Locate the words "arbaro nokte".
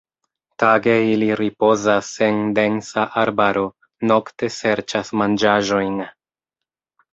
3.25-4.53